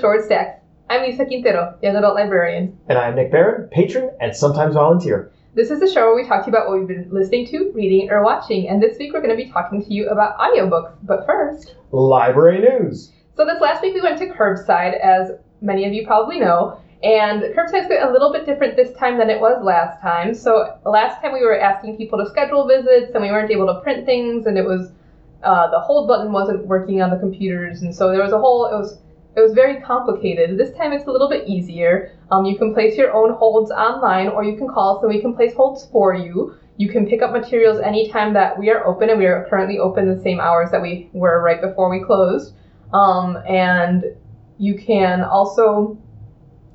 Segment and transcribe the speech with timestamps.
[0.00, 0.62] Short Stacks.
[0.88, 2.78] I'm Lisa Quintero, young adult librarian.
[2.88, 5.30] And I'm Nick Barron, patron and sometimes volunteer.
[5.54, 7.70] This is the show where we talk to you about what we've been listening to,
[7.74, 8.66] reading, or watching.
[8.66, 10.94] And this week we're going to be talking to you about audiobooks.
[11.02, 13.12] But first, library news.
[13.36, 16.80] So this last week we went to Curbside, as many of you probably know.
[17.02, 20.32] And Curbside's a little bit different this time than it was last time.
[20.32, 23.80] So last time we were asking people to schedule visits and we weren't able to
[23.82, 24.92] print things and it was
[25.42, 28.66] uh, the hold button wasn't working on the computers and so there was a whole
[28.66, 28.98] it was
[29.36, 30.58] it was very complicated.
[30.58, 32.16] This time it's a little bit easier.
[32.30, 35.20] Um, you can place your own holds online or you can call us and we
[35.20, 36.56] can place holds for you.
[36.76, 40.08] You can pick up materials anytime that we are open and we are currently open
[40.08, 42.54] the same hours that we were right before we closed.
[42.92, 44.04] Um, and
[44.58, 45.96] you can also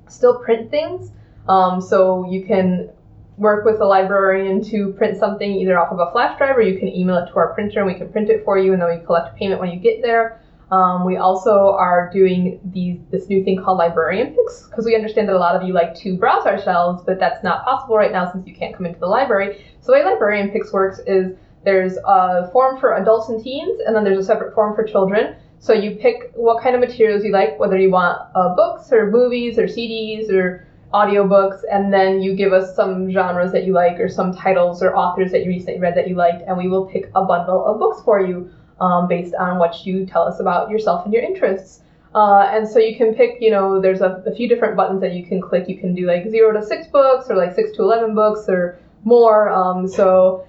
[0.08, 1.12] still print things.
[1.50, 2.90] Um, so you can
[3.38, 6.80] work with a librarian to print something either off of a flash drive or you
[6.80, 8.98] can email it to our printer and we can print it for you and then
[8.98, 10.42] we collect payment when you get there.
[10.76, 15.30] Um, we also are doing these, this new thing called librarian picks because we understand
[15.30, 18.12] that a lot of you like to browse our shelves, but that's not possible right
[18.12, 19.64] now since you can't come into the library.
[19.80, 21.32] So the way librarian picks works is
[21.64, 25.38] there's a form for adults and teens, and then there's a separate form for children.
[25.60, 29.10] So you pick what kind of materials you like, whether you want uh, books or
[29.10, 33.98] movies or CDs or audiobooks, and then you give us some genres that you like
[33.98, 36.86] or some titles or authors that you recently read that you liked, and we will
[36.86, 40.70] pick a bundle of books for you um, based on what you tell us about
[40.70, 41.82] yourself and your interests.
[42.14, 45.14] Uh, and so you can pick, you know, there's a, a, few different buttons that
[45.14, 45.68] you can click.
[45.68, 48.80] You can do like zero to six books or like six to 11 books or
[49.04, 49.50] more.
[49.50, 50.48] Um, so,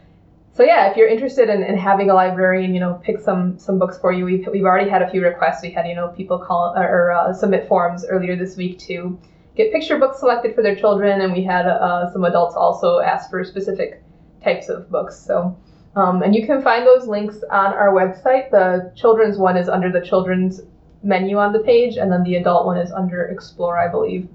[0.53, 3.81] so yeah, if you're interested in, in, having a librarian, you know, pick some some
[3.81, 4.25] books for you.
[4.25, 5.61] We've, we've already had a few requests.
[5.61, 9.19] We had, you know, people call or uh, submit forms earlier this week to
[9.57, 11.21] get picture books selected for their children.
[11.21, 14.05] And we had uh, some adults also ask for specific
[14.45, 15.19] types of books.
[15.19, 15.59] So,
[15.96, 18.51] um, and you can find those links on our website.
[18.51, 20.61] The children's one is under the children's
[21.02, 24.29] menu on the page, and then the adult one is under Explore, I believe.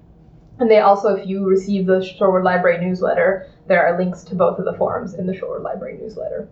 [0.60, 4.58] And they also, if you receive the Shorewood Library newsletter, there are links to both
[4.58, 6.48] of the forums in the Shorewood Library newsletter.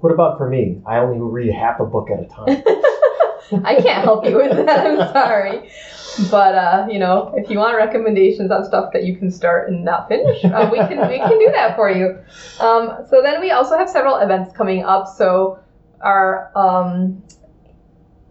[0.00, 0.82] What about for me?
[0.84, 2.62] I only read half a book at a time.
[3.64, 4.86] I can't help you with that.
[4.86, 5.70] I'm sorry.
[6.30, 9.84] But uh, you know, if you want recommendations on stuff that you can start and
[9.84, 12.18] not finish, uh, we can we can do that for you.
[12.60, 15.08] Um, so then we also have several events coming up.
[15.08, 15.58] So
[16.00, 17.22] our um,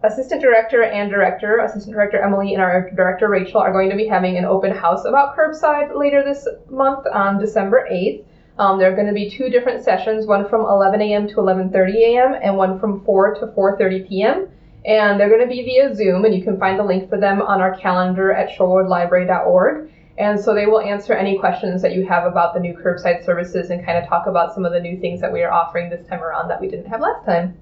[0.04, 4.06] assistant director and director, assistant director Emily and our director Rachel are going to be
[4.06, 8.24] having an open house about curbside later this month on December 8th.
[8.58, 11.26] Um, there are going to be two different sessions, one from 11 a.m.
[11.28, 12.34] to 11:30 a.m.
[12.40, 14.48] and one from 4 to 4:30 p.m
[14.84, 17.40] and they're going to be via Zoom, and you can find the link for them
[17.40, 19.90] on our calendar at shorewoodlibrary.org.
[20.18, 23.70] And so they will answer any questions that you have about the new curbside services
[23.70, 26.06] and kind of talk about some of the new things that we are offering this
[26.06, 27.56] time around that we didn't have last time.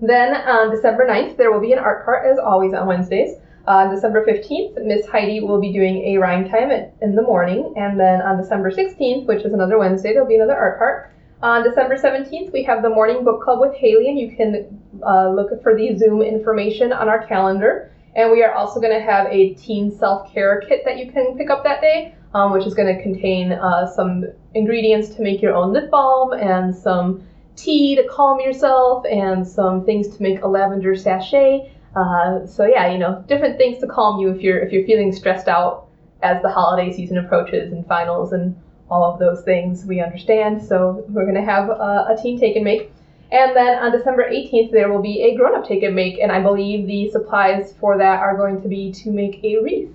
[0.00, 3.36] Then on December 9th, there will be an art cart as always on Wednesdays.
[3.66, 7.74] On December 15th, Miss Heidi will be doing a rhyme time in the morning.
[7.76, 11.12] And then on December 16th, which is another Wednesday, there'll be another art cart.
[11.42, 15.28] On December 17th, we have the Morning Book Club with Haley, and you can uh,
[15.28, 17.92] look for the Zoom information on our calendar.
[18.14, 21.36] And we are also going to have a teen self care kit that you can
[21.36, 24.24] pick up that day, um, which is going to contain uh, some
[24.54, 27.22] ingredients to make your own lip balm and some
[27.54, 31.70] tea to calm yourself and some things to make a lavender sachet.
[31.94, 35.12] Uh, so yeah, you know, different things to calm you if you're if you're feeling
[35.12, 35.88] stressed out
[36.22, 38.56] as the holiday season approaches and finals and
[38.90, 40.62] all of those things we understand.
[40.62, 42.92] So we're going to have a, a teen take and make.
[43.32, 46.30] And then on December 18th, there will be a grown up take and make, and
[46.30, 49.90] I believe the supplies for that are going to be to make a wreath.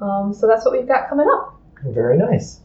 [0.00, 1.58] Um, so that's what we've got coming up.
[1.82, 2.60] Very nice.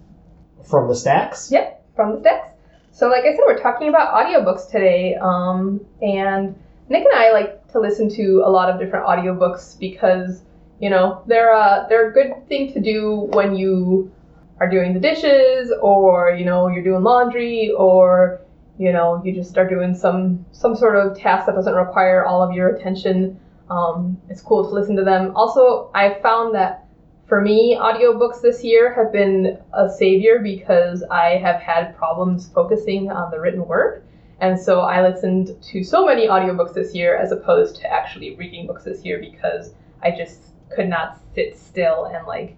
[0.69, 1.51] From the stacks?
[1.51, 2.51] Yep, from the stacks.
[2.91, 6.53] So, like I said, we're talking about audiobooks today, um, and
[6.89, 10.41] Nick and I like to listen to a lot of different audiobooks because,
[10.81, 14.11] you know, they're, a, they're a good thing to do when you
[14.59, 18.41] are doing the dishes or you know you're doing laundry or
[18.77, 22.41] you know you just are doing some some sort of task that doesn't require all
[22.41, 23.39] of your attention
[23.69, 25.31] um, it's cool to listen to them.
[25.35, 26.85] Also i found that
[27.27, 33.11] for me audiobooks this year have been a savior because i have had problems focusing
[33.11, 34.03] on the written word
[34.41, 38.65] and so i listened to so many audiobooks this year as opposed to actually reading
[38.65, 40.39] books this year because i just
[40.75, 42.55] could not sit still and like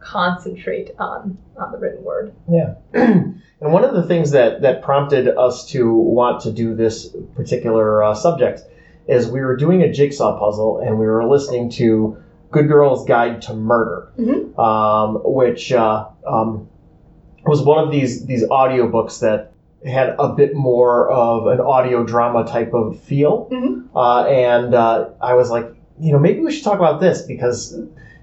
[0.00, 2.34] concentrate on on the written word.
[2.50, 2.74] Yeah.
[2.92, 8.02] and one of the things that that prompted us to want to do this particular
[8.02, 8.62] uh, subject
[9.06, 13.42] is we were doing a jigsaw puzzle and we were listening to Good Girl's Guide
[13.42, 14.58] to Murder, mm-hmm.
[14.58, 16.68] um, which uh, um,
[17.44, 19.52] was one of these these audiobooks that
[19.86, 23.48] had a bit more of an audio drama type of feel.
[23.50, 23.96] Mm-hmm.
[23.96, 25.66] Uh, and uh, I was like,
[26.00, 27.78] you know, maybe we should talk about this because,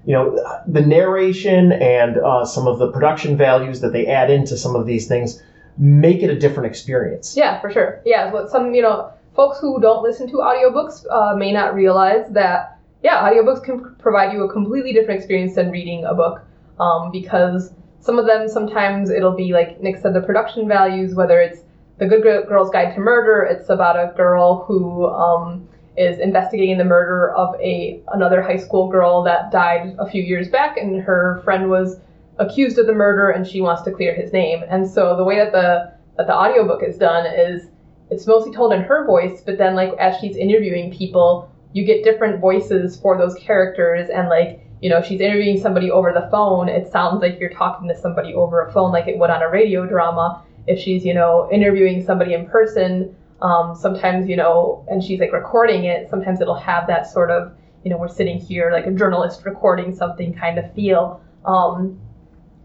[0.06, 4.56] you know, the narration and uh, some of the production values that they add into
[4.56, 5.42] some of these things
[5.78, 7.36] make it a different experience.
[7.36, 8.00] Yeah, for sure.
[8.06, 12.30] Yeah, but some, you know, folks who don't listen to audiobooks uh, may not realize
[12.30, 16.40] that, yeah, audiobooks can provide you a completely different experience than reading a book
[16.78, 21.40] um, because some of them sometimes it'll be like Nick said, the production values, whether
[21.40, 21.60] it's
[21.98, 26.84] the Good Girl's Guide to Murder, it's about a girl who um, is investigating the
[26.84, 31.40] murder of a another high school girl that died a few years back, and her
[31.44, 31.98] friend was
[32.38, 34.62] accused of the murder, and she wants to clear his name.
[34.68, 37.68] And so the way that the that the audiobook is done is
[38.10, 42.04] it's mostly told in her voice, but then like as she's interviewing people, you get
[42.04, 46.68] different voices for those characters, and like you know, she's interviewing somebody over the phone,
[46.68, 49.48] it sounds like you're talking to somebody over a phone like it would on a
[49.48, 50.42] radio drama.
[50.66, 55.32] If she's, you know, interviewing somebody in person, um, sometimes, you know, and she's like
[55.32, 57.52] recording it, sometimes it'll have that sort of,
[57.84, 61.20] you know, we're sitting here like a journalist recording something kind of feel.
[61.44, 61.98] Um,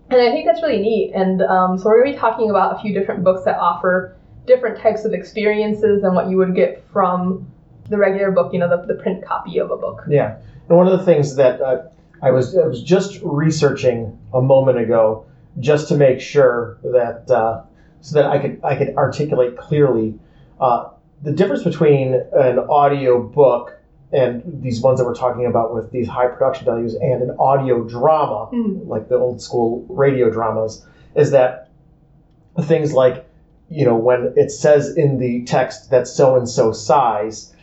[0.09, 1.11] and I think that's really neat.
[1.13, 4.17] And um, so we're going to be talking about a few different books that offer
[4.45, 7.49] different types of experiences than what you would get from
[7.89, 10.03] the regular book, you know, the, the print copy of a book.
[10.09, 10.37] Yeah.
[10.67, 11.83] And one of the things that uh,
[12.21, 15.25] I was I was just researching a moment ago
[15.59, 17.63] just to make sure that uh,
[18.01, 20.17] so that I could I could articulate clearly
[20.61, 20.89] uh,
[21.21, 23.77] the difference between an audio book
[24.13, 27.83] and these ones that we're talking about with these high production values and an audio
[27.83, 28.87] drama mm-hmm.
[28.87, 30.85] like the old school radio dramas
[31.15, 31.69] is that
[32.63, 33.27] things like
[33.69, 37.53] you know when it says in the text that so and so sighs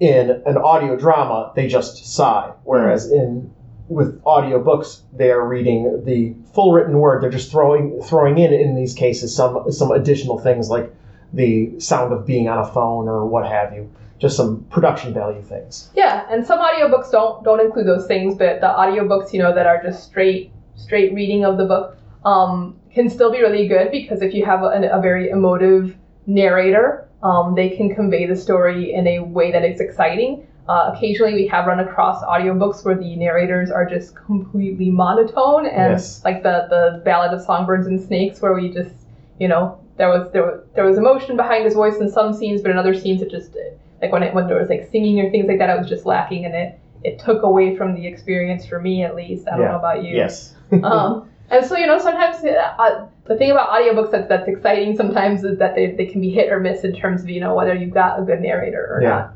[0.00, 3.20] in an audio drama they just sigh whereas mm-hmm.
[3.20, 3.54] in
[3.90, 7.22] with audiobooks, they are reading the full written word.
[7.22, 10.94] They're just throwing throwing in in these cases some some additional things like
[11.32, 13.90] the sound of being on a phone or what have you.
[14.18, 15.90] Just some production value things.
[15.94, 19.66] Yeah, and some audiobooks don't don't include those things, but the audiobooks, you know, that
[19.66, 24.22] are just straight straight reading of the book um, can still be really good because
[24.22, 25.96] if you have a, a very emotive
[26.26, 30.46] narrator, um, they can convey the story in a way that is exciting.
[30.68, 35.92] Uh, occasionally, we have run across audiobooks where the narrators are just completely monotone, and
[35.92, 36.24] yes.
[36.24, 38.94] like the the Ballad of Songbirds and Snakes, where we just,
[39.38, 42.62] you know, there was there was there was emotion behind his voice in some scenes,
[42.62, 43.54] but in other scenes it just
[44.00, 46.06] like when it when there was like singing or things like that, it was just
[46.06, 49.46] lacking, and it it took away from the experience for me at least.
[49.46, 49.72] I don't yeah.
[49.72, 50.16] know about you.
[50.16, 50.54] Yes.
[50.82, 55.44] um, and so you know sometimes uh, the thing about audiobooks that's that's exciting sometimes
[55.44, 57.74] is that they, they can be hit or miss in terms of you know whether
[57.74, 59.08] you've got a good narrator or yeah.
[59.08, 59.34] not.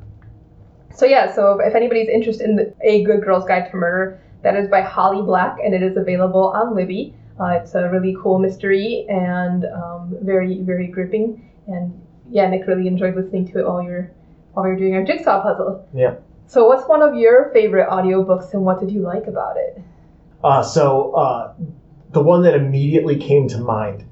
[0.97, 4.57] So yeah, so if anybody's interested in the, A Good Girl's Guide to Murder, that
[4.57, 7.15] is by Holly Black, and it is available on Libby.
[7.39, 11.51] Uh, it's a really cool mystery and um, very very gripping.
[11.67, 12.01] And
[12.31, 14.11] yeah, Nick really enjoyed listening to it while you're
[14.53, 15.89] while you're doing our jigsaw puzzle.
[15.95, 16.17] Yeah.
[16.47, 19.83] So what's one of your favorite audiobooks and what did you like about it?
[20.43, 21.55] Uh, so uh,
[22.13, 24.05] the one that immediately came to mind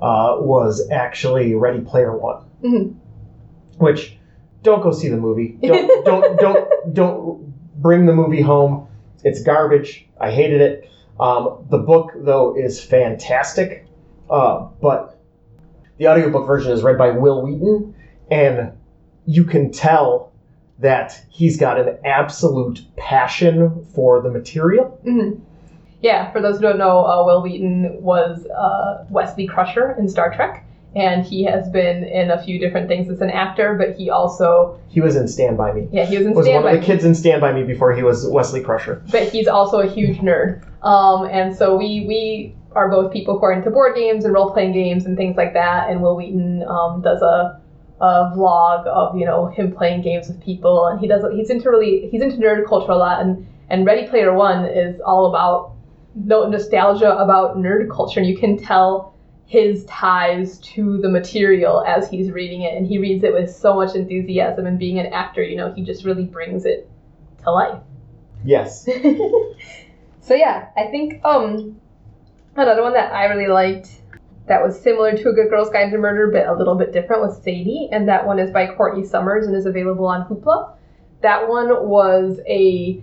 [0.00, 3.84] uh, was actually Ready Player One, mm-hmm.
[3.84, 4.16] which
[4.62, 5.58] don't go see the movie.
[5.60, 8.88] Don't don't don't don't bring the movie home.
[9.24, 10.06] It's garbage.
[10.18, 10.90] I hated it.
[11.20, 13.86] Um, the book though is fantastic,
[14.30, 15.20] uh, but
[15.98, 17.94] the audiobook version is read by Wil Wheaton,
[18.30, 18.72] and
[19.26, 20.32] you can tell
[20.78, 24.98] that he's got an absolute passion for the material.
[25.04, 25.42] Mm-hmm.
[26.00, 30.34] Yeah, for those who don't know, uh, Wil Wheaton was uh, Wesley Crusher in Star
[30.34, 34.10] Trek and he has been in a few different things as an actor, but he
[34.10, 35.88] also he was in Stand by Me.
[35.92, 36.36] Yeah, he was in Stand by Me.
[36.36, 39.02] Was Stand one of the kids in Stand by Me before he was Wesley Crusher.
[39.10, 43.44] But he's also a huge nerd, um, and so we we are both people who
[43.44, 45.90] are into board games and role playing games and things like that.
[45.90, 47.60] And Wil Wheaton um, does a
[48.00, 51.70] a vlog of you know him playing games with people, and he does he's into
[51.70, 55.72] really he's into nerd culture a lot, and and Ready Player One is all about
[56.16, 59.14] no nostalgia about nerd culture, and you can tell
[59.50, 63.74] his ties to the material as he's reading it and he reads it with so
[63.74, 66.88] much enthusiasm and being an actor you know he just really brings it
[67.42, 67.82] to life.
[68.44, 68.88] Yes.
[70.22, 71.80] So yeah i think um
[72.54, 74.00] another one that i really liked
[74.46, 77.22] that was similar to a good girl's guide to murder but a little bit different
[77.22, 80.76] was sadie and that one is by courtney summers and is available on hoopla.
[81.22, 83.02] That one was a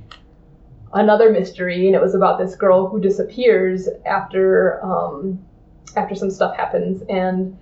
[0.93, 5.45] another mystery and it was about this girl who disappears after um,
[5.95, 7.57] after some stuff happens and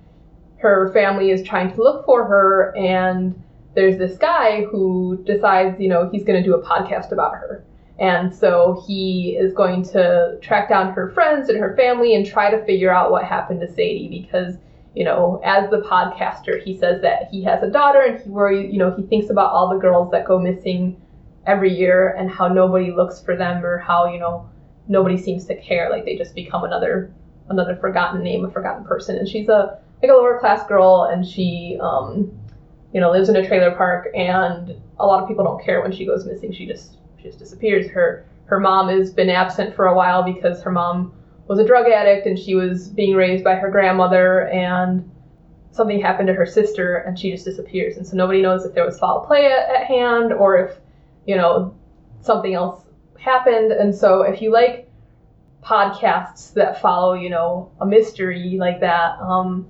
[0.57, 3.41] her family is trying to look for her and
[3.75, 7.63] there's this guy who decides you know he's going to do a podcast about her.
[7.97, 12.51] And so he is going to track down her friends and her family and try
[12.51, 14.55] to figure out what happened to sadie because
[14.95, 18.71] you know as the podcaster he says that he has a daughter and he worries
[18.71, 21.01] you know he thinks about all the girls that go missing
[21.45, 24.49] every year and how nobody looks for them or how you know
[24.87, 27.13] nobody seems to care like they just become another
[27.49, 29.17] another forgotten name a forgotten person.
[29.17, 32.31] And she's a like a lower class girl and she um
[32.93, 35.91] you know lives in a trailer park and a lot of people don't care when
[35.91, 36.53] she goes missing.
[36.53, 37.87] She just she just disappears.
[37.89, 41.13] Her her mom has been absent for a while because her mom
[41.47, 45.09] was a drug addict and she was being raised by her grandmother and
[45.71, 47.97] something happened to her sister and she just disappears.
[47.97, 50.77] And so nobody knows if there was foul play at, at hand or if
[51.27, 51.75] you know
[52.21, 52.85] something else
[53.19, 53.71] happened.
[53.71, 54.84] And so if you like
[55.65, 59.67] podcasts that follow you know a mystery like that um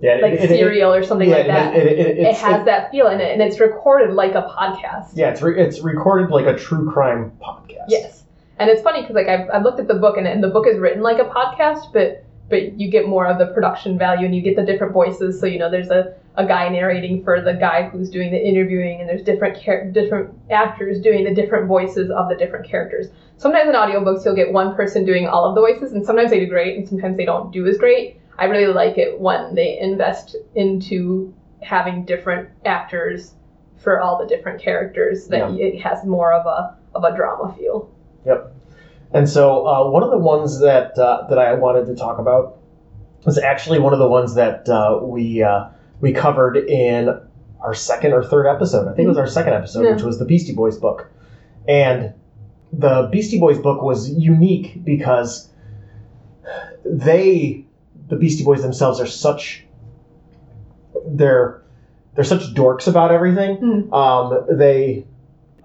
[0.00, 1.74] Yeah, like it- it- it- serial or something yeah, like that.
[1.76, 5.10] It, has that feel in it and it's recorded like a podcast.
[5.14, 7.86] Yeah, it's re- it's recorded like a true crime podcast.
[7.88, 8.22] Yes,
[8.58, 10.66] and it's funny because like I've, I've looked at the book and, and the book
[10.68, 14.34] is written like a podcast, but but you get more of the production value and
[14.34, 15.38] you get the different voices.
[15.40, 19.00] So you know there's a, a guy narrating for the guy who's doing the interviewing,
[19.00, 23.08] and there's different char- different actors doing the different voices of the different characters.
[23.36, 26.40] Sometimes in audiobooks you'll get one person doing all of the voices, and sometimes they
[26.40, 28.20] do great, and sometimes they don't do as great.
[28.38, 33.34] I really like it when they invest into having different actors
[33.78, 37.90] for all the different characters that it has more of a of a drama feel.
[38.26, 38.54] Yep.
[39.12, 42.58] And so uh, one of the ones that uh, that I wanted to talk about
[43.24, 45.68] was actually one of the ones that uh, we uh,
[46.00, 47.08] we covered in
[47.60, 48.86] our second or third episode.
[48.86, 49.94] I think it was our second episode, Yeah.
[49.94, 51.10] which was the Beastie Boys book.
[51.66, 52.14] And
[52.72, 55.48] the Beastie Boys book was unique because
[56.84, 57.64] they,
[58.08, 59.64] the Beastie Boys themselves, are such
[61.06, 61.62] they're
[62.14, 63.56] they're such dorks about everything.
[63.56, 63.92] Hmm.
[63.94, 65.06] Um, they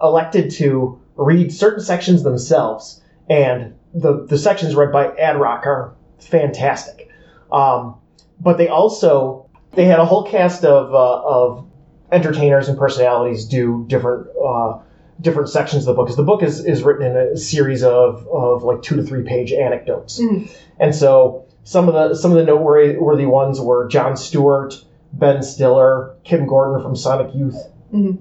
[0.02, 5.94] elected to read certain sections themselves, and the the sections read by Ad Rock are
[6.20, 7.10] fantastic.
[7.52, 7.96] Um,
[8.40, 11.68] but they also they had a whole cast of uh, of
[12.12, 14.80] entertainers and personalities do different uh,
[15.22, 16.08] different sections of the book.
[16.08, 19.24] Because the book is, is written in a series of, of like two to three
[19.24, 20.50] page anecdotes, Mhm.
[20.80, 24.74] and so some of the some of the noteworthy ones were Jon Stewart,
[25.14, 27.58] Ben Stiller, Kim Gordon from Sonic Youth,
[27.94, 28.18] Mhm.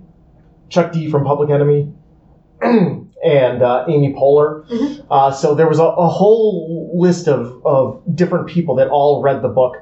[0.68, 1.92] Chuck D from Public Enemy,
[3.22, 4.66] and uh, Amy Poehler.
[4.68, 5.06] Mhm.
[5.10, 9.42] Uh, so there was a, a whole list of, of different people that all read
[9.42, 9.76] the book.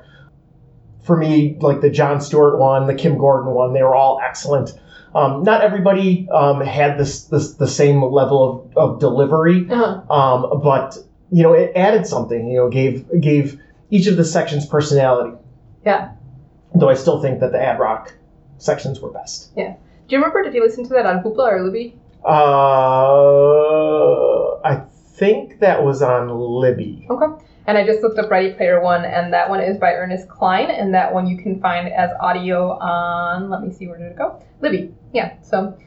[1.02, 4.78] For me, like the Jon Stewart one, the Kim Gordon one, they were all excellent.
[5.14, 10.12] Um, not everybody um, had this, this the same level of, of delivery, Uh-huh.
[10.14, 10.98] um, but
[11.32, 12.46] you know it added something.
[12.48, 13.58] You know, gave gave
[13.90, 15.36] each of the sections personality.
[15.84, 16.12] Yeah.
[16.74, 18.14] Though I still think that the ad rock
[18.58, 19.50] sections were best.
[19.56, 19.72] Yeah.
[20.06, 20.42] Do you remember?
[20.44, 21.96] Did you listen to that on Hoopla or Libby?
[22.22, 22.30] Uh,
[25.20, 27.06] think that was on Libby.
[27.10, 27.44] Okay.
[27.66, 30.70] And I just looked up Ready Player One, and that one is by Ernest Cline,
[30.70, 33.50] and that one you can find as audio on.
[33.50, 34.42] Let me see, where did it go?
[34.60, 34.92] Libby.
[35.12, 35.34] Yeah.
[35.42, 35.78] So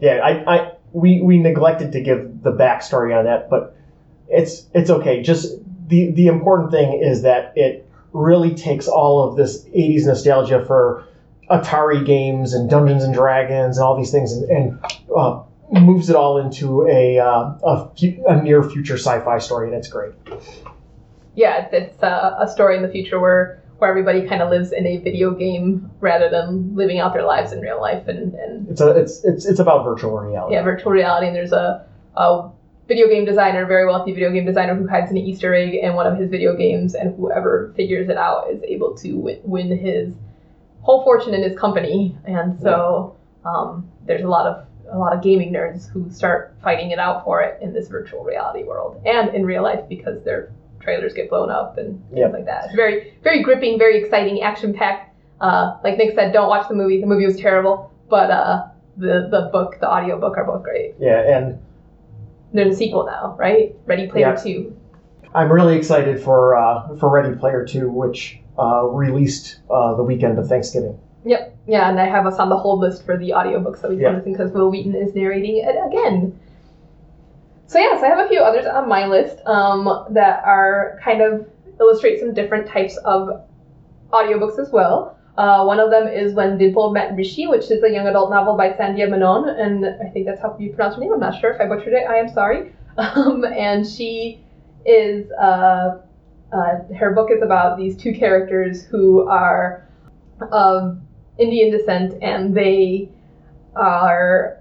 [0.00, 3.76] Yeah, I, I we, we neglected to give the backstory on that, but
[4.28, 5.22] it's it's okay.
[5.22, 5.56] Just
[5.86, 11.06] the the important thing is that it really takes all of this '80s nostalgia for
[11.48, 14.84] Atari games and Dungeons and Dragons and all these things, and, and
[15.16, 15.42] uh,
[15.72, 19.88] moves it all into a uh, a, fu- a near future sci-fi story, and it's
[19.88, 20.12] great.
[21.34, 24.86] yeah, it's uh, a story in the future where where everybody kind of lives in
[24.86, 28.80] a video game rather than living out their lives in real life, and and It's
[28.80, 30.54] a it's it's it's about virtual reality.
[30.54, 31.26] yeah, virtual reality.
[31.26, 32.48] And there's a, a
[32.88, 35.94] video game designer, a very wealthy video game designer, who hides an Easter egg in
[35.94, 39.76] one of his video games, and whoever figures it out is able to win, win
[39.76, 40.14] his
[40.80, 42.16] whole fortune in his company.
[42.24, 46.90] And so um, there's a lot of a lot of gaming nerds who start fighting
[46.90, 50.52] it out for it in this virtual reality world and in real life because their
[50.80, 52.32] trailers get blown up and things Yep.
[52.32, 52.66] like that.
[52.66, 55.14] It's very very gripping, very exciting, action packed.
[55.40, 57.00] Uh, like Nick said, don't watch the movie.
[57.00, 58.66] The movie was terrible, but uh,
[58.96, 60.94] the the book, the audio book, are both great.
[60.98, 61.58] Yeah, and
[62.54, 63.74] There's a sequel now, right?
[63.86, 64.42] Ready Player Yeah.
[64.42, 64.76] Two.
[65.34, 70.38] I'm really excited for uh, for Ready Player Two, which uh, released uh, the weekend
[70.38, 70.98] of Thanksgiving.
[71.26, 71.58] Yep.
[71.66, 74.10] Yeah, and I have us on the whole list for the audiobooks that we Yeah.
[74.10, 76.38] can listen because Wil Wheaton is narrating it again.
[77.66, 81.44] So yes, I have a few others on my list um, that are kind of
[81.80, 83.42] illustrate some different types of
[84.12, 85.18] audiobooks as well.
[85.36, 88.56] Uh, one of them is When Dimple Met Rishi, which is a young adult novel
[88.56, 91.12] by Sandhya Menon, and I think that's how you pronounce her name.
[91.12, 92.08] I'm not sure if I butchered it.
[92.08, 92.72] I am sorry.
[92.98, 94.40] Um, and she
[94.86, 95.98] is uh,
[96.50, 99.86] uh, her book is about these two characters who are
[100.50, 100.98] of
[101.38, 103.08] Indian descent, and they
[103.74, 104.58] are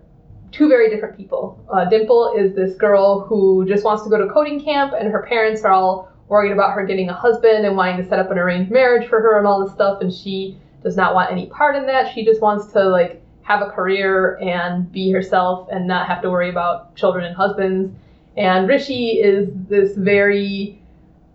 [0.51, 1.59] two very different people.
[1.71, 5.25] Uh, Dimple is this girl who just wants to go to coding camp, and her
[5.27, 8.37] parents are all worried about her getting a husband and wanting to set up an
[8.37, 11.75] arranged marriage for her and all this stuff, and she does not want any part
[11.75, 12.13] in that.
[12.13, 16.29] She just wants to like have a career and be herself and not have to
[16.29, 17.95] worry about children and husbands.
[18.37, 20.81] And Rishi is this very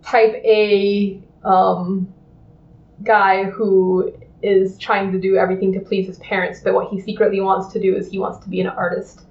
[0.03, 2.13] type A um,
[3.03, 7.41] guy who is trying to do everything to please his parents, but what he secretly
[7.41, 9.21] wants to do is he wants to be an artist.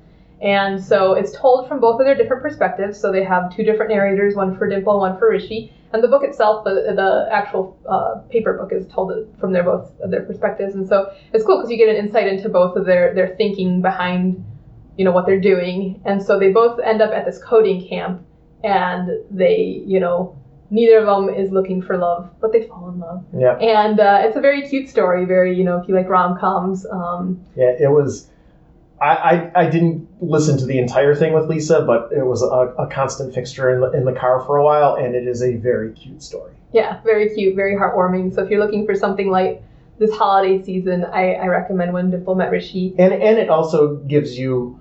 [0.40, 2.98] And so it's told from both of their different perspectives.
[2.98, 5.72] So they have two different narrators, one for Dimple, one for Rishi.
[5.92, 9.90] And the book itself, the, the actual uh, paper book, is told from their both
[10.00, 10.74] of their perspectives.
[10.76, 13.82] And so it's cool because you get an insight into both of their their thinking
[13.82, 14.42] behind,
[14.96, 16.00] you know, what they're doing.
[16.06, 18.22] And so they both end up at this coding camp,
[18.62, 20.38] and they, you know,
[20.70, 23.24] neither of them is looking for love, but they fall in love.
[23.36, 23.56] Yeah.
[23.56, 25.24] And uh, it's a very cute story.
[25.24, 26.86] Very, you know, if you like rom coms.
[26.86, 28.28] Um, Yeah, it was.
[29.00, 29.14] I,
[29.54, 32.46] I, I didn't listen to the entire thing with Lisa, but it was a,
[32.82, 35.56] a constant fixture in the, in the car for a while, and it is a
[35.56, 36.52] very cute story.
[36.72, 38.34] Yeah, very cute, very heartwarming.
[38.34, 39.62] So if you're looking for something like
[39.98, 42.94] this holiday season, I, I recommend When Dimple Met Rishi.
[42.98, 44.79] And and it also gives you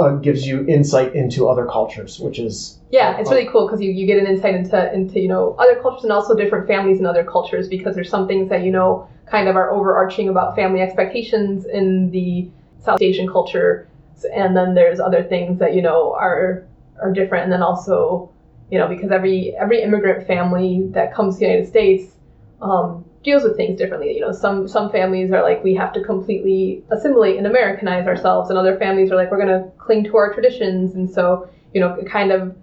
[0.00, 3.90] uh, gives you insight into other cultures, which is Yeah, it's really cool because you,
[3.90, 7.06] you get an insight into into you know other cultures and also different families and
[7.06, 10.80] other cultures because there's some things that you know kind of are overarching about family
[10.80, 12.48] expectations in the
[12.80, 13.88] South Asian culture,
[14.34, 16.64] and then there's other things that you know are
[17.00, 18.30] are different, and then also
[18.70, 22.14] you know because every every immigrant family that comes to the United States
[22.62, 24.14] um, deals with things differently.
[24.14, 28.50] You know, some some families are like we have to completely assimilate and Americanize ourselves,
[28.50, 31.80] and other families are like we're going to cling to our traditions, and so you
[31.80, 32.56] know it kind of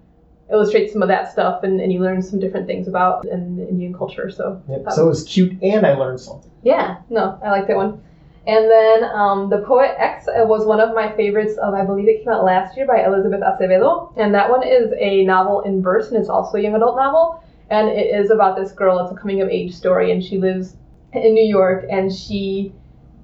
[0.51, 3.93] illustrates some of that stuff, and, and you learn some different things about an Indian
[3.93, 4.29] culture.
[4.31, 4.87] So Yep.
[4.87, 6.49] um, So it was cute, and I learned something.
[6.63, 8.01] yeah, no, I like that one.
[8.47, 12.07] And then um, The Poet X uh, was one of my favorites of, I believe
[12.07, 14.11] it came out last year by Elizabeth Acevedo.
[14.17, 17.43] And that one is a novel in verse, and it's also a young adult novel.
[17.69, 20.75] And it is about this girl, it's a coming of age story, and she lives
[21.13, 22.73] in New York, and she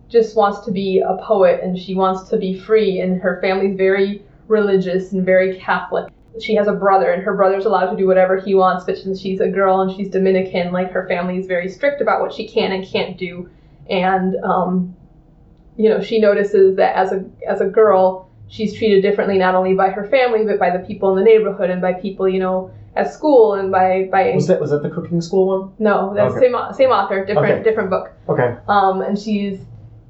[0.08, 3.76] just wants to be a poet, and she wants to be free, and her family's
[3.76, 6.12] very religious and very Catholic.
[6.40, 9.20] She has a brother, and her brother's allowed to do whatever he wants, but since
[9.20, 12.48] she's a girl and she's Dominican, like her family is very strict about what she
[12.48, 13.50] can and can't do
[13.90, 14.96] and um,
[15.78, 19.74] you know she notices that as a as a girl she's treated differently not only
[19.74, 22.72] by her family but by the people in the neighborhood and by people you know
[22.96, 25.74] at school and by by Was that was that the cooking school one?
[25.80, 26.48] no that's Okay.
[26.52, 27.64] same same author different Okay.
[27.64, 28.56] different book Okay.
[28.68, 29.60] um, and she's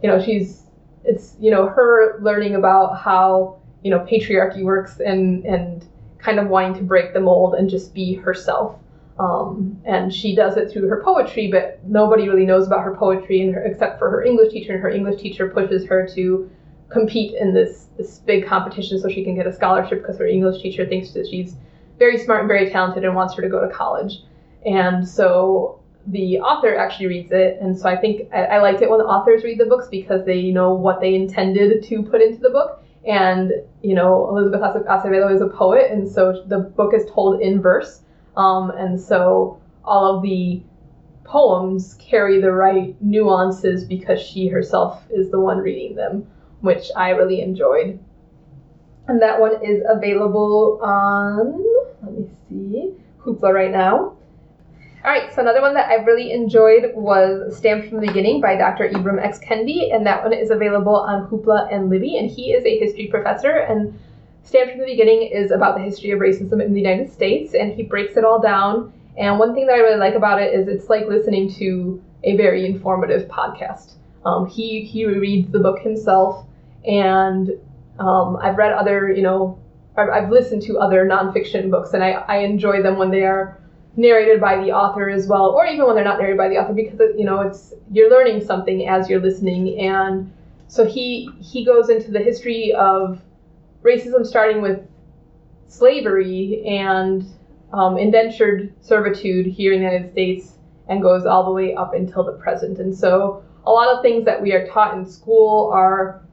[0.03, 0.63] you know she's
[1.03, 5.85] it's you know her learning about how you know patriarchy works and and
[6.19, 8.77] kind of wanting to break the mold and just be herself
[9.17, 13.41] um, and she does it through her poetry but nobody really knows about her poetry
[13.41, 16.49] and her, except for her english teacher and her english teacher pushes her to
[16.89, 20.61] compete in this this big competition so she can get a scholarship because her english
[20.61, 21.55] teacher thinks that she's
[21.97, 24.21] very smart and very talented and wants her to go to college
[24.65, 28.89] and so the author actually reads it, and so I think I, I liked it
[28.89, 32.39] when the authors read the books because they know what they intended to put into
[32.39, 32.83] the book.
[33.07, 37.61] And you know, Elizabeth Acevedo is a poet, and so the book is told in
[37.61, 38.01] verse,
[38.37, 40.61] um, and so all of the
[41.23, 46.27] poems carry the right nuances because she herself is the one reading them,
[46.61, 47.99] which I really enjoyed.
[49.07, 51.63] And that one is available on,
[53.25, 54.15] Hoopla right now.
[55.03, 58.55] All right, so another one that I really enjoyed was Stamped from the Beginning by
[58.55, 58.89] Dr.
[58.89, 59.37] Ibram X.
[59.37, 63.07] Kendi, and that one is available on Hoopla and Libby, and he is a history
[63.07, 63.99] professor, and
[64.43, 67.73] Stamped from the Beginning is about the history of racism in the United States, and
[67.73, 68.93] he breaks it all down.
[69.17, 72.35] And one thing that I really like about it is it's like listening to a
[72.35, 73.93] very informative podcast.
[74.25, 76.45] Um, he he reads the book himself,
[76.83, 77.51] and
[77.99, 79.59] um, I've read other, you know,
[79.97, 83.59] I've, listened to other nonfiction books, and I, I enjoy them when they are
[83.95, 86.73] narrated by the author as well, or even when they're not narrated by the author,
[86.73, 89.79] because you know it's you're learning something as you're listening.
[89.79, 90.31] And
[90.67, 93.21] so he he goes into the history of
[93.83, 94.81] racism, starting with
[95.67, 97.25] slavery and
[97.71, 100.57] um, indentured servitude here in the United States,
[100.89, 102.79] and goes all the way up until the present.
[102.79, 106.24] And so a lot of things that we are taught in school are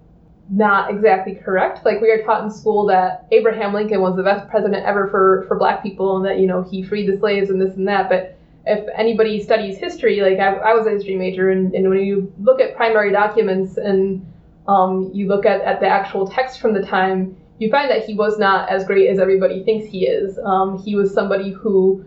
[0.51, 1.85] not exactly correct.
[1.85, 5.45] Like we are taught in school that Abraham Lincoln was the best president ever for,
[5.49, 8.09] for black people and that, you know, he freed the slaves and this and that.
[8.09, 12.01] But if anybody studies history, like I, I was a history major, and, and when
[12.01, 14.25] you look at primary documents and
[14.69, 18.15] um, you look at, at the actual text from the time, you find that he
[18.15, 20.39] was not as great as everybody thinks he is.
[20.45, 22.05] Um, he was somebody who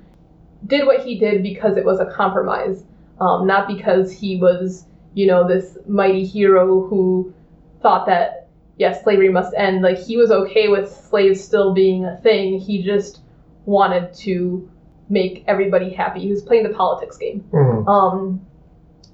[0.67, 2.83] did what he did because it was a compromise,
[3.19, 7.33] um, not because he was, you know, this mighty hero who
[7.81, 9.81] thought that yes, slavery must end.
[9.81, 12.59] Like he was okay with slaves still being a thing.
[12.59, 13.21] He just
[13.65, 14.69] wanted to
[15.09, 16.19] make everybody happy.
[16.21, 17.43] He was playing the politics game.
[17.51, 17.87] Mhm.
[17.87, 18.41] Um,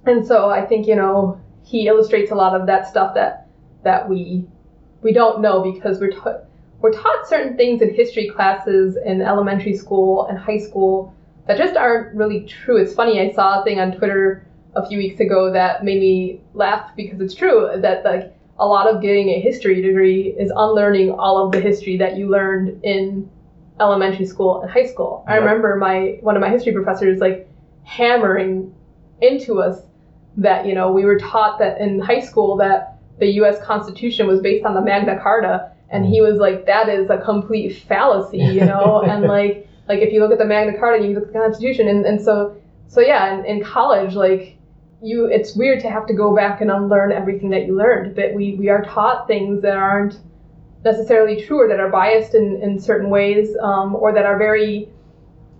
[0.06, 3.48] and so I think you know he illustrates a lot of that stuff that
[3.84, 4.46] that we
[5.02, 6.42] we don't know because we're ta-
[6.80, 11.14] we're taught certain things in history classes in elementary school and high school
[11.48, 12.78] that just aren't really true.
[12.78, 13.20] It's funny.
[13.20, 17.20] I saw a thing on Twitter a few weeks ago that made me laugh because
[17.20, 21.52] it's true that like a lot of getting a history degree is unlearning all of
[21.52, 23.28] the history that you learned in
[23.80, 25.26] elementary school and high school.
[25.28, 27.50] I remember my one of my history professors like
[27.84, 28.74] hammering
[29.20, 29.82] into us
[30.38, 33.60] that you know we were taught that in high school that the U.S.
[33.64, 37.84] Constitution was based on the Magna Carta, and he was like, that is a complete
[37.88, 41.24] fallacy, you know, and like like if you look at the Magna Carta you look
[41.24, 42.56] at the Constitution, and, and so
[42.88, 44.60] so yeah, in, in college like
[45.02, 48.34] you it's weird to have to go back and unlearn everything that you learned, but
[48.34, 50.20] we we are taught things that aren't
[50.84, 54.90] necessarily true or that are biased in, in certain ways um, or that are very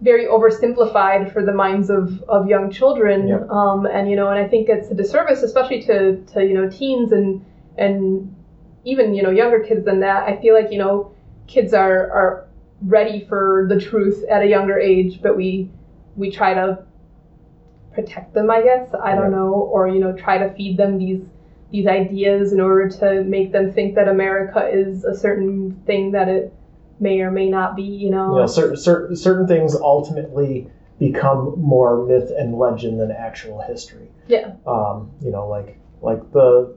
[0.02, 3.48] very oversimplified for the minds of, of young children.
[3.52, 6.70] Um, and you know and i think it's a disservice especially to, to you know
[6.70, 7.44] teens and
[7.78, 8.36] and
[8.84, 10.24] even you know younger kids than that.
[10.24, 11.14] I feel like you know
[11.48, 12.48] kids are are
[12.84, 15.70] ready for the truth at a younger age but we
[16.16, 16.84] we try to
[17.94, 21.22] protect them i guess i don't know or you know try to feed them these
[21.72, 26.28] these ideas in order to make them think that america is a certain thing that
[26.28, 26.54] it
[27.02, 31.56] may or may not be you know, You know, certain certain certain things ultimately become
[31.60, 34.08] more myth and legend than actual history.
[34.28, 34.54] Yeah.
[34.68, 36.76] Um, you know, like like the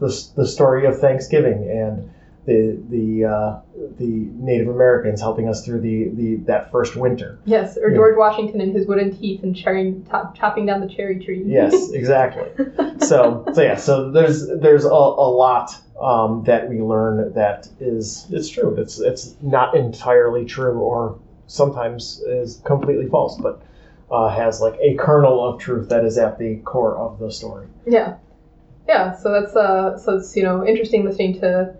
[0.00, 2.10] the the story of Thanksgiving and
[2.46, 3.60] the the uh,
[3.98, 7.38] the Native Americans helping us through the, the that first winter.
[7.44, 7.96] yes or Yeah.
[7.96, 11.90] george washington and his wooden teeth and cherry, top, chopping down the cherry tree Yes,
[11.90, 12.48] exactly.
[12.98, 18.26] so so yeah, so there's there's a, a lot um, that we learn that is
[18.30, 18.74] it's true.
[18.76, 23.62] It's it's not entirely true, or sometimes is completely false, but
[24.10, 27.66] uh, has like a kernel of truth that is at the core of the story.
[27.86, 28.16] Yeah,
[28.86, 29.14] yeah.
[29.16, 31.74] So that's uh, so it's you know interesting listening to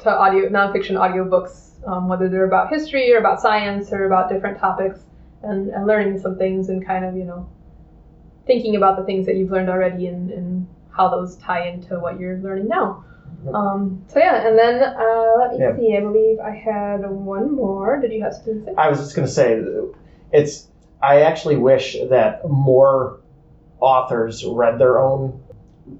[0.00, 4.58] to audio nonfiction audiobooks, um, whether they're about history or about science or about different
[4.58, 5.00] topics,
[5.42, 7.48] and, and learning some things and kind of you know
[8.46, 12.18] thinking about the things that you've learned already and, and how those tie into what
[12.18, 13.04] you're learning now.
[13.52, 15.76] Um, so yeah, and then uh, let me Yeah.
[15.76, 15.96] see.
[15.96, 18.00] I believe I had one more.
[18.00, 18.74] Did you have something to say?
[18.76, 19.62] I was just going to say,
[20.32, 20.68] it's.
[21.02, 23.20] I actually wish that more
[23.80, 25.42] authors read their own,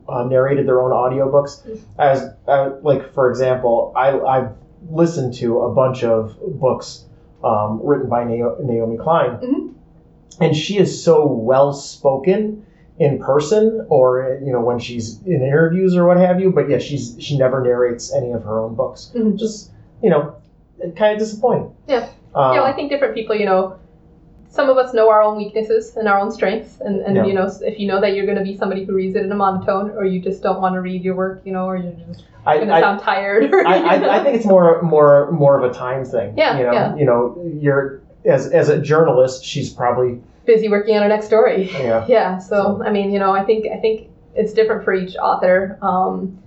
[0.09, 1.67] uh, narrated their own audiobooks.
[1.99, 4.51] As uh, like for example, I I've
[4.91, 7.05] listened to a bunch of books
[7.45, 9.75] um, written by Naomi Klein, Mhm.
[10.41, 12.65] and she is so well spoken
[12.99, 16.51] in person or you know when she's in interviews or what have you.
[16.51, 19.13] But yeah, she's she never narrates any of her own books.
[19.15, 19.37] Mhm.
[19.37, 19.71] Just
[20.03, 20.35] you know,
[20.97, 21.73] kind of disappointing.
[21.89, 22.09] Yeah.
[22.35, 23.77] Um, yeah, I think different people, you know,
[24.57, 27.27] some of us know our own weaknesses and our own strengths, and, and Yeah.
[27.27, 29.31] you know, if you know that you're going to be somebody who reads it in
[29.31, 31.93] a monotone, or you just don't want to read your work, you know, or you're
[32.09, 33.53] just I, going to I- sound tired.
[33.53, 36.37] Or, I, I, I think it's more more more of a time thing.
[36.37, 36.97] Yeah, You know, yeah.
[36.97, 41.71] you know, you're as as a journalist, she's probably busy working on her next story.
[41.73, 42.05] yeah.
[42.17, 45.79] Yeah, so I mean, you know, I think I think it's different for each author.
[45.83, 46.39] Um,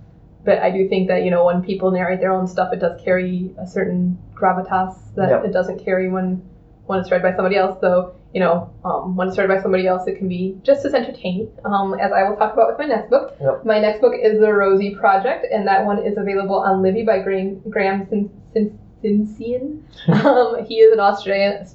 [0.44, 3.00] but I do think that you know when people narrate their own stuff, it does
[3.04, 5.44] carry a certain gravitas that Yep.
[5.46, 6.42] it doesn't carry when
[6.90, 7.78] when it's read by somebody else.
[7.80, 10.94] Though you know, um, when it's read by somebody else, it can be just as
[10.94, 11.50] entertaining.
[11.64, 13.36] Um, as I will talk about with my next book.
[13.40, 13.64] Yep.
[13.64, 17.20] My next book is The Rosie Project, and that one is available on Libby by
[17.20, 19.82] Graeme, Graeme Sin- Sin- Sinsian.
[20.24, 21.66] um, he is an Australian.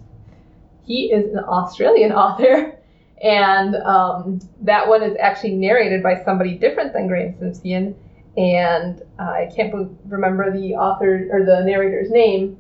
[0.85, 2.77] He is an Australian author.
[3.21, 7.95] And um, that one is actually narrated by somebody different than Graeme Simpson.
[8.37, 9.73] And uh, I can't
[10.05, 12.57] remember the author or the narrator's name,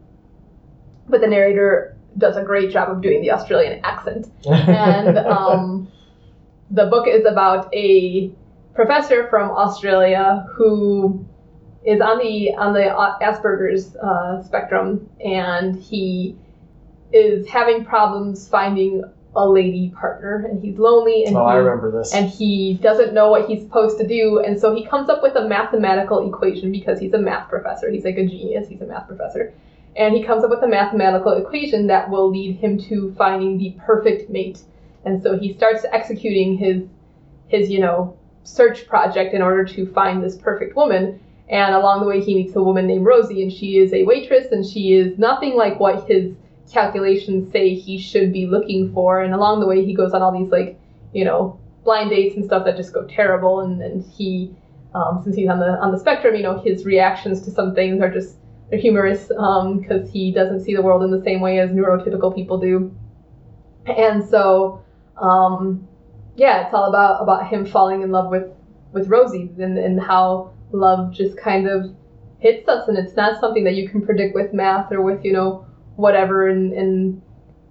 [1.07, 4.27] but the narrator does a great job of doing the Australian accent.
[4.45, 5.91] And um,
[6.71, 8.31] the book is about a
[8.73, 11.25] professor from Australia who
[11.85, 12.83] is on the on the
[13.21, 16.35] Asperger's uh, spectrum, and he
[17.13, 19.03] is having problems finding
[19.35, 22.13] a lady partner, and he's lonely, and oh, he, I remember this.
[22.13, 25.35] and he doesn't know what he's supposed to do and so he comes up with
[25.35, 29.07] a mathematical equation because he's a math professor he's like a genius he's a math
[29.07, 29.53] professor
[29.95, 33.75] and he comes up with a mathematical equation that will lead him to finding the
[33.85, 34.61] perfect mate.
[35.05, 36.83] And so he starts executing his
[37.47, 41.19] his you know search project in order to find this perfect woman.
[41.47, 44.51] And along the way he meets a woman named rosie and she is a waitress
[44.51, 46.33] and she is nothing like what his
[46.71, 49.21] calculations say he should be looking for.
[49.21, 50.77] And along the way he goes on all these like
[51.13, 53.61] you know blind dates and stuff that just go terrible.
[53.61, 54.53] And, and he
[54.93, 58.01] um, since he's on the on the spectrum you know his reactions to some things
[58.01, 58.37] are just
[58.71, 62.95] humorous because he doesn't see the world in the same way as neurotypical people do
[63.85, 64.83] and so
[65.21, 65.87] um,
[66.35, 68.51] yeah it's all about about him falling in love with
[68.91, 71.95] with rosie and, and how love just kind of
[72.39, 75.33] hits us, and it's not something that you can predict with math or with you
[75.33, 77.21] know whatever, and, and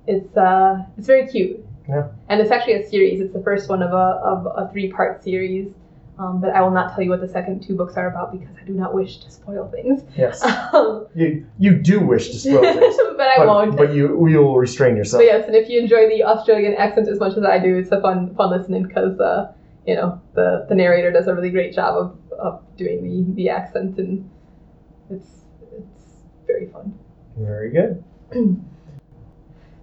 [0.06, 1.64] it's uh, it's very cute.
[1.88, 2.08] Yeah.
[2.28, 3.20] And it's actually a series.
[3.20, 5.72] It's the first one of a of a three part series.
[6.16, 8.54] Um, but I will not tell you what the second two books are about because
[8.60, 10.02] I do not wish to spoil things.
[10.16, 10.42] Yes.
[10.74, 13.76] Um, You you do wish to spoil things, but I but, won't.
[13.76, 15.20] but you you will restrain yourself.
[15.20, 17.90] But yes, and if you enjoy the Australian accent as much as I do, it's
[17.90, 19.52] a fun fun listening because uh,
[19.86, 23.48] you know the the narrator does a really great job of, of doing the, the
[23.48, 24.28] accent and
[25.10, 25.30] it's
[25.78, 26.04] it's
[26.46, 26.94] very fun.
[27.36, 28.04] Very good.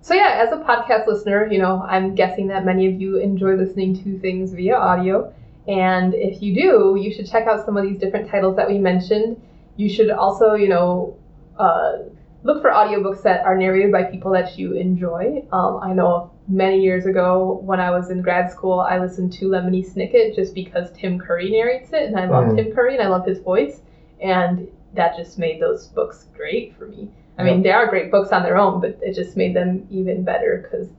[0.03, 3.53] So yeah, as a podcast listener, you know I'm guessing that many of you enjoy
[3.55, 5.31] listening to things via audio,
[5.67, 8.77] and if you do, you should check out some of these different titles that we
[8.77, 9.41] mentioned.
[9.77, 11.17] You should also, you know.
[11.57, 11.97] Uh,
[12.43, 15.43] look for audiobooks that are narrated by people that you enjoy.
[15.51, 19.45] Um, I know many years ago when I was in grad school, I listened to
[19.45, 22.55] Lemony Snicket just because Tim Curry narrates it, and I love Mhm.
[22.55, 23.81] Tim Curry and I love his voice,
[24.19, 27.09] and that just made those books great for me.
[27.37, 30.23] I mean, they are great books on their own, but it just made them even
[30.23, 30.89] better because.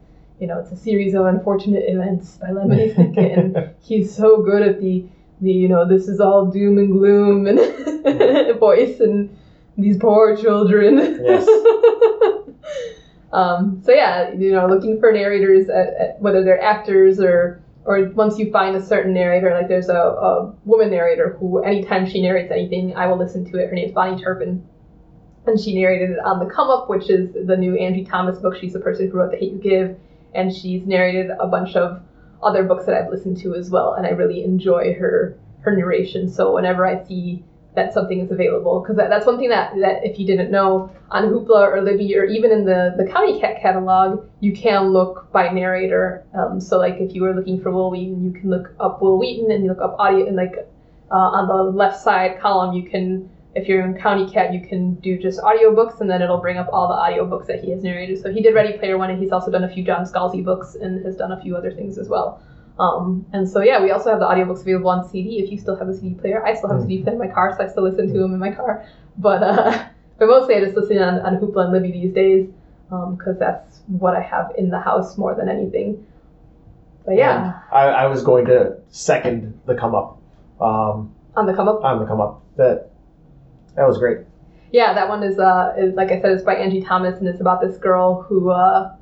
[0.42, 4.60] You know, it's a series of unfortunate events by Lemony Snicket, and he's so good
[4.62, 5.06] at the,
[5.40, 7.60] the you know, this is all doom and gloom and
[8.58, 9.38] voice, and
[9.78, 10.96] these poor children.
[11.22, 11.46] Yes.
[13.32, 18.10] um, so yeah, you know, looking for narrators, at, at, whether they're actors or or
[18.10, 22.20] once you find a certain narrator, like there's a, a woman narrator who anytime she
[22.20, 23.68] narrates anything, I will listen to it.
[23.68, 24.66] Her name's Bahni Turpin.
[25.46, 28.56] And she narrated it on The Come Up, which is the new Angie Thomas book.
[28.60, 29.96] She's the person who wrote The Hate You Give.
[30.34, 32.02] And she's narrated a bunch of
[32.42, 33.94] other books that I've listened to as well.
[33.94, 36.28] And I really enjoy her her narration.
[36.28, 40.04] So whenever I see that something is available, because that, that's one thing that, that
[40.04, 43.62] if you didn't know, on Hoopla or Libby or even in the, the County Cat
[43.62, 46.26] catalog, you can look by narrator.
[46.34, 49.18] Um, so like if you were looking for Wil Wheaton, you can look up Wil
[49.18, 50.68] Wheaton and you look up audio and like
[51.10, 54.94] uh, on the left side column you can if you're in County Cat you can
[54.96, 58.20] do just audiobooks and then it'll bring up all the audiobooks that he has narrated.
[58.22, 60.74] So he did Ready Player One and he's also done a few John Scalzi books
[60.74, 62.42] and has done a few other things as well.
[62.78, 65.76] Um, and so yeah, we also have the audiobooks available on CD if you still
[65.76, 66.44] have a CD player.
[66.44, 68.32] I still have a CD player in my car, so I still listen to them
[68.32, 68.86] in my car.
[69.18, 69.88] But uh,
[70.18, 72.48] but mostly I just listen on, on Hoopla and Libby these days
[72.88, 76.06] because that's what I have in the house more than anything.
[77.04, 80.20] But yeah, I, I was going to second the come up.
[80.60, 81.82] Um, on the come up.
[81.82, 82.42] on the come up.
[82.56, 82.91] That
[83.76, 84.18] that was great.
[84.70, 87.40] Yeah, that one is uh is like I said, it's by Angie Thomas and it's
[87.40, 88.94] about this girl who uh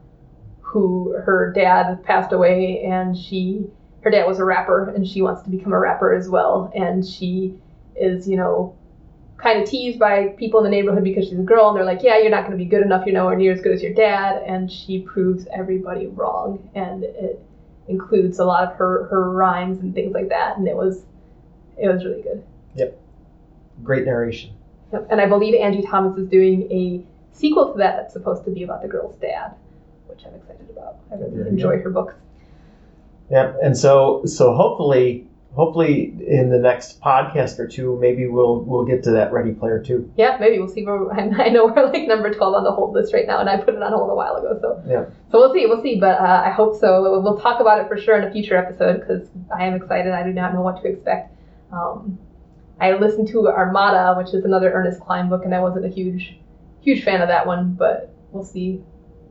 [0.60, 3.66] who her dad passed away and she
[4.02, 7.04] her dad was a rapper and she wants to become a rapper as well and
[7.04, 7.54] she
[7.96, 8.76] is, you know,
[9.36, 12.02] kind of teased by people in the neighborhood because she's a girl and they're like,
[12.02, 14.42] Yeah, you're not gonna be good enough, you're nowhere near as good as your dad
[14.44, 17.40] and she proves everybody wrong and it
[17.88, 21.04] includes a lot of her her rhymes and things like that and it was
[21.76, 22.44] it was really good.
[22.74, 23.00] Yep
[23.82, 24.50] great narration.
[24.92, 25.08] Yep.
[25.10, 28.62] And I believe Angie Thomas is doing a sequel to that that's supposed to be
[28.62, 29.54] about the girl's dad,
[30.06, 30.96] which I'm excited about.
[31.10, 32.14] I really Very enjoy her books.
[33.30, 38.84] Yeah, and so so hopefully hopefully in the next podcast or two maybe we'll we'll
[38.84, 40.12] get to that Ready Player Two.
[40.16, 43.14] Yeah, maybe we'll see where I know we're like number 12 on the hold list
[43.14, 44.58] right now, and I put it on hold a while ago.
[44.60, 45.04] So Yeah.
[45.30, 45.98] so we'll see, we'll see.
[46.00, 47.02] But uh, I hope so.
[47.02, 50.12] We'll, we'll talk about it for sure in a future episode because I am excited.
[50.12, 51.32] I do not know what to expect.
[51.72, 52.18] Um,
[52.80, 56.36] I listened to Armada, which is another Ernest Cline book, and I wasn't a huge
[56.80, 58.82] huge fan of that one, but we'll see.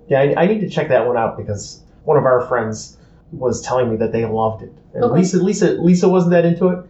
[0.08, 2.98] Yeah, I, I need to check that one out because one of our friends
[3.32, 4.74] was telling me that they loved it.
[4.94, 5.16] And Okay.
[5.16, 6.86] Lisa Lisa Lisa wasn't that into it.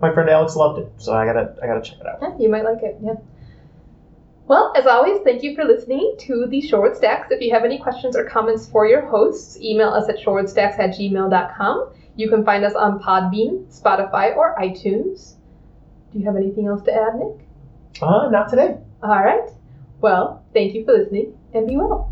[0.00, 2.18] My friend Alex loved it, so I gotta I gotta check it out.
[2.22, 2.96] Yeah, you might like it.
[3.02, 3.14] Yeah.
[4.46, 7.28] Well, as always, thank you for listening to the Shorewood Stacks.
[7.30, 10.90] If you have any questions or comments for your hosts, email us at shorewoodstacks at
[10.90, 11.90] gmail.com.
[12.16, 15.34] You can find us on Podbean, Spotify, or iTunes.
[16.12, 17.46] Do you have anything else to add, Nick?
[18.02, 18.78] Uh, not today.
[19.02, 19.48] All right.
[20.00, 22.10] Well, thank you for listening and be well.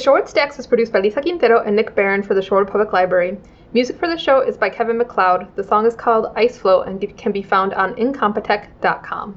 [0.00, 2.90] The Shorewood Stacks is produced by Lisa Quintero and Nick Barron for the Shorewood Public
[2.90, 3.36] Library.
[3.74, 5.48] Music for the show is by Kevin MacLeod.
[5.56, 9.36] The song is called Ice Flow and can be found on incompetech.com.